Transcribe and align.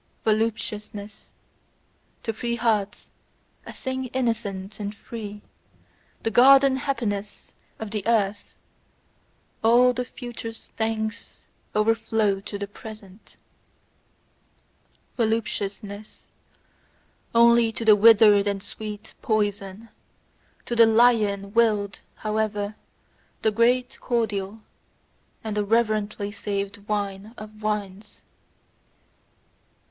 Voluptuousness: 0.23 1.31
to 2.23 2.33
free 2.33 2.55
hearts, 2.55 3.11
a 3.67 3.71
thing 3.71 4.05
innocent 4.05 4.79
and 4.79 4.95
free, 4.95 5.43
the 6.23 6.31
garden 6.31 6.75
happiness 6.77 7.53
of 7.77 7.91
the 7.91 8.01
earth, 8.07 8.55
all 9.63 9.93
the 9.93 10.03
future's 10.03 10.71
thanks 10.75 11.45
overflow 11.75 12.39
to 12.39 12.57
the 12.57 12.65
present. 12.65 13.37
Voluptuousness: 15.17 16.27
only 17.35 17.71
to 17.71 17.85
the 17.85 17.95
withered 17.95 18.47
a 18.47 18.59
sweet 18.59 19.13
poison; 19.21 19.89
to 20.65 20.75
the 20.75 20.87
lion 20.87 21.53
willed, 21.53 21.99
however, 22.15 22.75
the 23.43 23.51
great 23.51 23.99
cordial, 23.99 24.61
and 25.43 25.55
the 25.55 25.63
reverently 25.63 26.31
saved 26.31 26.79
wine 26.87 27.35
of 27.37 27.61
wines. 27.61 28.23